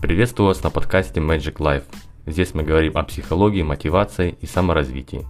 [0.00, 1.82] Приветствую вас на подкасте Magic Life.
[2.24, 5.26] Здесь мы говорим о психологии, мотивации и саморазвитии.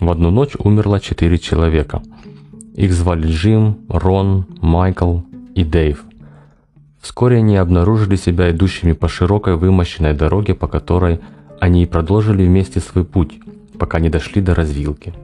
[0.00, 2.02] В одну ночь умерло четыре человека.
[2.74, 5.20] Их звали Джим, Рон, Майкл
[5.54, 6.04] и Дэйв.
[7.00, 11.20] Вскоре они обнаружили себя идущими по широкой вымощенной дороге, по которой
[11.60, 13.38] они продолжили вместе свой путь,
[13.78, 15.14] пока не дошли до развилки.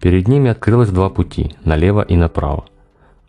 [0.00, 2.64] Перед ними открылось два пути, налево и направо.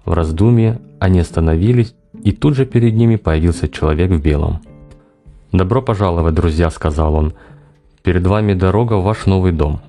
[0.05, 1.93] В раздумье они остановились,
[2.23, 4.61] и тут же перед ними появился человек в белом.
[5.51, 7.33] «Добро пожаловать, друзья»,— сказал он.
[8.03, 9.81] «Перед вами дорога в ваш новый дом.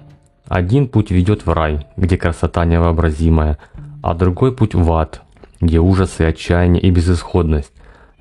[0.48, 3.58] Один путь ведет в рай, где красота невообразимая,
[4.02, 5.22] а другой путь в ад,
[5.60, 7.72] где ужасы, отчаяние и безысходность.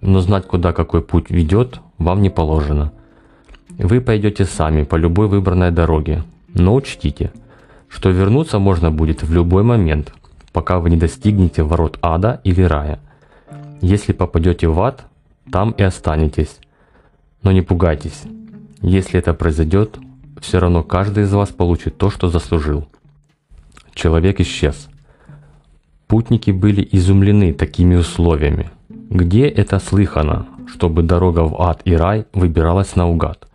[0.02, 2.92] Но знать, куда какой путь ведет, вам не положено.
[3.78, 7.32] Вы пойдете сами по любой выбранной дороге, но учтите,
[7.90, 10.14] что вернуться можно будет в любой момент,
[10.54, 13.00] пока вы не достигнете ворот ада или рая.
[13.82, 15.06] Если попадете в ад,
[15.52, 16.60] там и останетесь.
[17.44, 18.24] Но не пугайтесь.
[18.82, 19.98] Если это произойдет,
[20.40, 22.88] все равно каждый из вас получит то, что заслужил.
[23.94, 24.88] Человек исчез.
[26.08, 28.70] Путники были изумлены такими условиями.
[28.90, 33.48] Где это слыхано, чтобы дорога в ад и рай выбиралась наугад?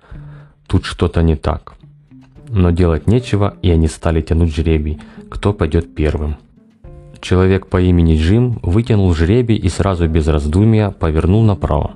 [0.67, 1.75] Тут что-то не так.
[2.48, 6.36] Но делать нечего, и они стали тянуть жребий, кто пойдет первым.
[7.20, 11.92] Человек по имени Джим вытянул жребий и сразу без раздумия повернул направо.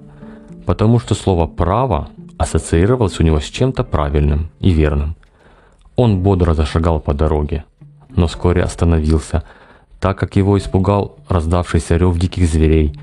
[0.66, 5.14] Потому что слово «право» ассоциировалось у него с чем-то правильным и верным.
[5.96, 7.64] Он бодро зашагал по дороге,
[8.16, 9.44] но вскоре остановился,
[10.00, 12.94] так как его испугал раздавшийся рев диких зверей,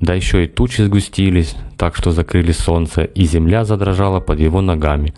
[0.00, 5.14] да еще и тучи сгустились, так что закрыли солнце, и земля задрожала под его ногами.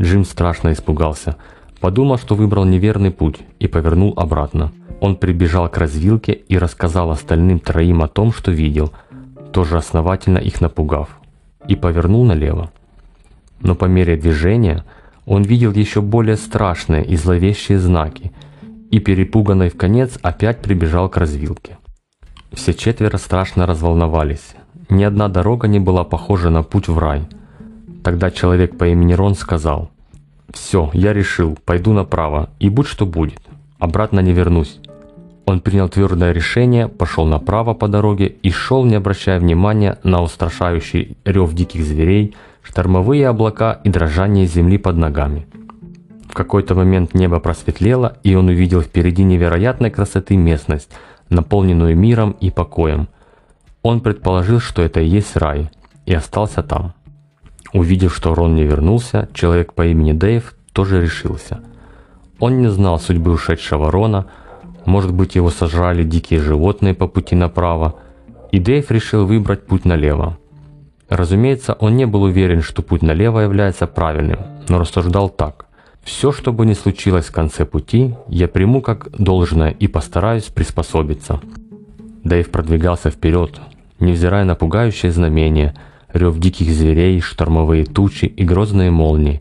[0.00, 1.36] Джим страшно испугался,
[1.80, 4.72] подумал, что выбрал неверный путь и повернул обратно.
[5.00, 8.92] Он прибежал к развилке и рассказал остальным троим о том, что видел,
[9.52, 11.08] тоже основательно их напугав,
[11.68, 12.70] и повернул налево.
[13.60, 14.84] Но по мере движения
[15.26, 18.32] он видел еще более страшные и зловещие знаки,
[18.90, 21.78] и перепуганный в конец опять прибежал к развилке.
[22.54, 24.54] Все четверо страшно разволновались.
[24.88, 27.22] Ни одна дорога не была похожа на путь в рай.
[28.04, 29.90] Тогда человек по имени Рон сказал,
[30.52, 33.40] «Все, я решил, пойду направо, и будь что будет,
[33.78, 34.78] обратно не вернусь».
[35.46, 41.16] Он принял твердое решение, пошел направо по дороге и шел, не обращая внимания на устрашающий
[41.24, 45.46] рев диких зверей, штормовые облака и дрожание земли под ногами.
[46.30, 50.90] В какой-то момент небо просветлело, и он увидел впереди невероятной красоты местность,
[51.28, 53.08] наполненную миром и покоем.
[53.82, 55.70] Он предположил, что это и есть рай,
[56.06, 56.94] и остался там.
[57.72, 61.60] Увидев, что Рон не вернулся, человек по имени Дэйв тоже решился.
[62.38, 64.26] Он не знал судьбы ушедшего Рона,
[64.84, 67.96] может быть его сожрали дикие животные по пути направо,
[68.52, 70.38] и Дэйв решил выбрать путь налево.
[71.08, 75.66] Разумеется, он не был уверен, что путь налево является правильным, но рассуждал так.
[76.04, 81.40] Все, что бы ни случилось в конце пути, я приму как должное и постараюсь приспособиться.
[82.22, 83.58] Дэйв продвигался вперед,
[84.00, 85.74] невзирая на пугающие знамения,
[86.12, 89.40] рев диких зверей, штормовые тучи и грозные молнии.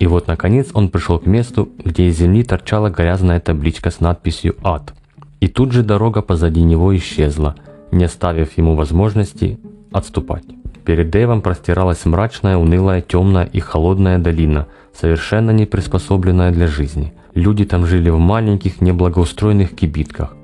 [0.00, 4.56] И вот, наконец, он пришел к месту, где из земли торчала грязная табличка с надписью
[4.64, 4.94] «Ад».
[5.40, 7.56] И тут же дорога позади него исчезла,
[7.92, 9.58] не оставив ему возможности
[9.92, 10.44] отступать.
[10.84, 17.12] Перед Дэйвом простиралась мрачная, унылая, темная и холодная долина, совершенно не приспособленная для жизни.
[17.34, 20.34] Люди там жили в маленьких, неблагоустроенных кибитках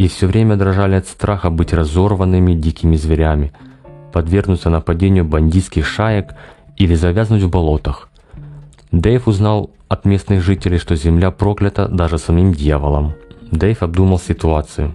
[0.00, 3.52] и все время дрожали от страха быть разорванными дикими зверями,
[4.14, 6.32] подвергнуться нападению бандитских шаек
[6.78, 8.08] или завязнуть в болотах.
[8.92, 13.12] Дэйв узнал от местных жителей, что земля проклята даже самим дьяволом.
[13.50, 14.94] Дэйв обдумал ситуацию.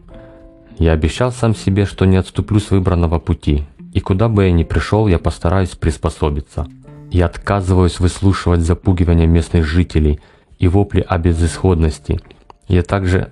[0.80, 3.64] «Я обещал сам себе, что не отступлю с выбранного пути,
[3.96, 6.68] и куда бы я ни пришел, я постараюсь приспособиться.
[7.12, 10.20] Я отказываюсь выслушивать запугивания местных жителей
[10.60, 12.20] и вопли о безысходности.
[12.68, 13.30] Я также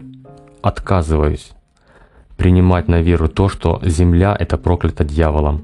[0.61, 1.51] отказываюсь
[2.37, 5.63] принимать на веру то, что земля– это проклята дьяволом.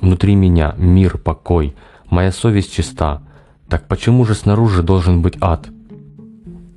[0.00, 1.76] Внутри меня мир, покой,
[2.10, 3.22] моя совесть чиста.
[3.68, 5.68] Так почему же снаружи должен быть ад?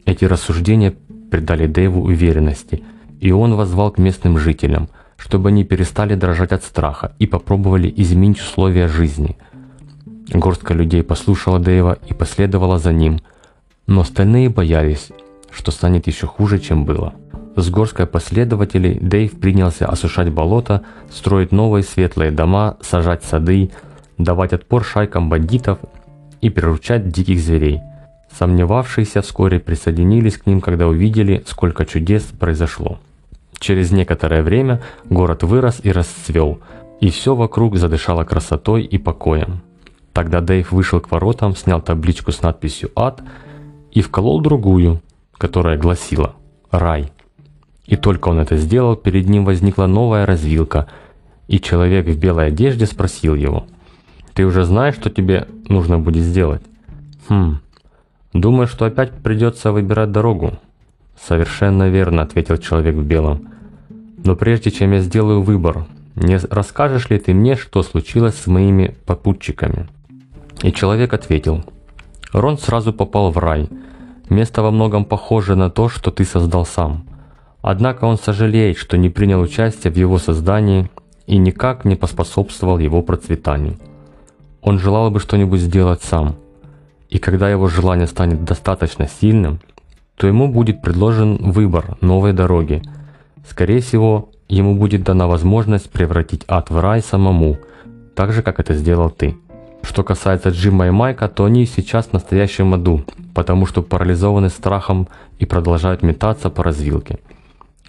[0.06, 0.94] Эти рассуждения
[1.32, 2.84] придали Дэйву уверенности,
[3.20, 4.90] и он возвал к местным жителям–
[5.24, 9.38] чтобы они перестали дрожать от страха и попробовали изменить условия жизни.
[10.28, 13.22] Горстка людей послушала Дэйва и последовала за ним,
[13.88, 15.12] но остальные боялись,
[15.50, 17.14] что станет еще хуже, чем было.
[17.56, 23.72] С горской последователей Дэйв принялся осушать болото, строить новые светлые дома, сажать сады,
[24.18, 25.80] давать отпор шайкам бандитов
[26.42, 27.80] и приручать диких зверей.
[28.38, 33.00] Сомневавшиеся вскоре присоединились к ним, когда увидели, сколько чудес произошло.
[33.64, 36.60] Через некоторое время город вырос и расцвел,
[37.00, 39.62] и все вокруг задышало красотой и покоем.
[40.12, 43.24] Тогда Дэйв вышел к воротам, снял табличку с надписью «Ад»
[43.94, 45.02] и вколол другую,
[45.38, 46.36] которая гласила
[46.72, 47.14] «Рай».
[47.86, 50.88] И только он это сделал, перед ним возникла новая развилка,
[51.48, 53.66] и человек в белой одежде спросил его,
[54.34, 56.64] «Ты уже знаешь, что тебе нужно будет сделать?»
[57.30, 57.60] «Хм,
[58.34, 60.52] думаю, что опять придется выбирать дорогу».
[61.18, 63.53] «Совершенно верно»,— ответил человек в белом.
[64.24, 65.86] «Но прежде чем я сделаю выбор,
[66.16, 69.88] не расскажешь ли ты мне, что случилось с моими попутчиками?»
[70.62, 71.64] И человек ответил,
[72.32, 73.70] «Рон сразу попал в рай.
[74.30, 77.06] Место во многом похоже на то, что ты создал сам.
[77.62, 80.90] Однако он сожалеет, что не принял участие в его создании
[81.28, 83.78] и никак не поспособствовал его процветанию.
[84.62, 86.36] Он желал бы что-нибудь сделать сам.
[87.10, 89.60] И когда его желание станет достаточно сильным,
[90.16, 92.82] то ему будет предложен выбор новой дороги.
[93.48, 97.58] Скорее всего, ему будет дана возможность превратить ад в рай самому,
[98.16, 99.38] так же, как это сделал ты.
[99.82, 103.04] Что касается Джима и Майка, то они сейчас в настоящем аду,
[103.34, 105.08] потому что парализованы страхом
[105.40, 107.20] и продолжают метаться по развилке.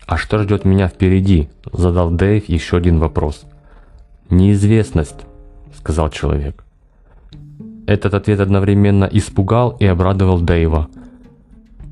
[0.06, 3.44] «А что ждет меня впереди?»– задал Дэйв еще один вопрос.
[4.28, 5.24] «Неизвестность»,–
[5.78, 6.64] сказал человек.
[7.86, 10.88] Этот ответ одновременно испугал и обрадовал Дэйва.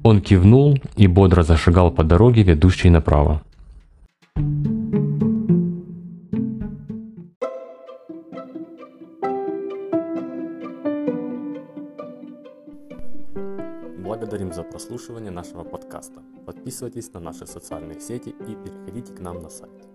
[0.03, 3.43] Он кивнул и бодро зашагал по дороге, ведущей направо.
[14.23, 16.23] Благодарим за прослушивание нашего подкаста.
[16.47, 19.89] Подписывайтесь на наши социальные сети и переходите к нам на сайт.